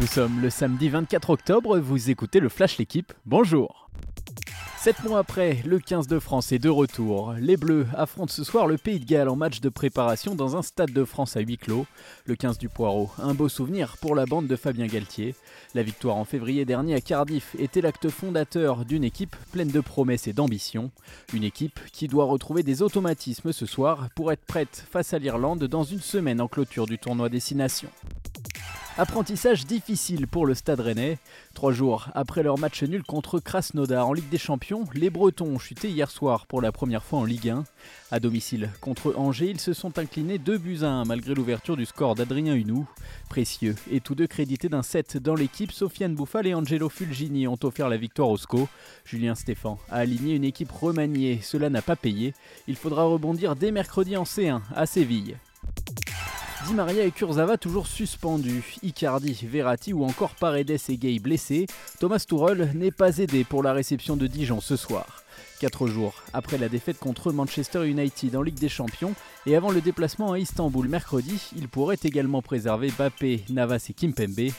[0.00, 3.90] Nous sommes le samedi 24 octobre, vous écoutez le Flash L'équipe, bonjour
[4.78, 7.34] Sept mois après, le 15 de France est de retour.
[7.38, 10.62] Les Bleus affrontent ce soir le Pays de Galles en match de préparation dans un
[10.62, 11.84] stade de France à huis clos.
[12.24, 15.34] Le 15 du Poireau, un beau souvenir pour la bande de Fabien Galtier.
[15.74, 20.28] La victoire en février dernier à Cardiff était l'acte fondateur d'une équipe pleine de promesses
[20.28, 20.90] et d'ambition.
[21.34, 25.64] Une équipe qui doit retrouver des automatismes ce soir pour être prête face à l'Irlande
[25.64, 27.90] dans une semaine en clôture du tournoi Destination.
[29.00, 31.16] Apprentissage difficile pour le Stade Rennais.
[31.54, 35.58] Trois jours après leur match nul contre Krasnodar en Ligue des Champions, les Bretons ont
[35.58, 37.64] chuté hier soir pour la première fois en Ligue 1.
[38.10, 41.86] À domicile contre Angers, ils se sont inclinés 2 buts à 1 malgré l'ouverture du
[41.86, 42.86] score d'Adrien Hunou.
[43.30, 47.58] Précieux et tous deux crédités d'un set dans l'équipe, Sofiane Bouffal et Angelo Fulgini ont
[47.62, 48.68] offert la victoire au SCO.
[49.06, 52.34] Julien Stéphan a aligné une équipe remaniée, cela n'a pas payé.
[52.68, 55.36] Il faudra rebondir dès mercredi en C1 à Séville.
[56.66, 61.66] Di Maria et Kurzawa toujours suspendus, Icardi, Verratti ou encore Paredes et Gay blessés,
[61.98, 65.24] Thomas Tuchel n'est pas aidé pour la réception de Dijon ce soir.
[65.58, 69.14] Quatre jours après la défaite contre Manchester United en Ligue des Champions
[69.46, 74.52] et avant le déplacement à Istanbul mercredi, il pourrait également préserver Bappé, Navas et Kimpembe.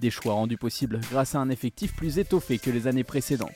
[0.00, 3.50] Des choix rendus possibles grâce à un effectif plus étoffé que les années précédentes.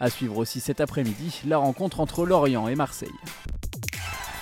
[0.00, 3.08] À suivre aussi cet après-midi la rencontre entre Lorient et Marseille.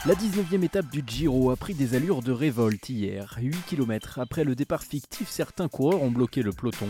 [0.07, 3.37] La 19e étape du Giro a pris des allures de révolte hier.
[3.43, 6.87] 8 km après le départ fictif, certains coureurs ont bloqué le peloton.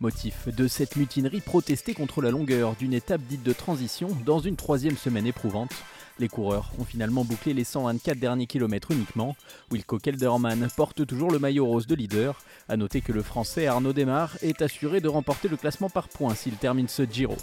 [0.00, 4.56] Motif de cette mutinerie, protester contre la longueur d'une étape dite de transition dans une
[4.56, 5.72] troisième semaine éprouvante.
[6.18, 9.36] Les coureurs ont finalement bouclé les 124 derniers kilomètres uniquement.
[9.70, 12.40] Wilco Kelderman porte toujours le maillot rose de leader.
[12.70, 16.34] A noter que le français Arnaud Desmar est assuré de remporter le classement par points
[16.34, 17.36] s'il termine ce Giro.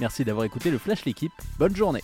[0.00, 1.32] Merci d'avoir écouté le Flash l'équipe.
[1.60, 2.02] Bonne journée.